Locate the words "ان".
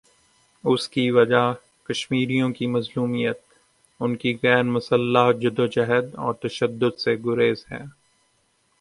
3.99-4.15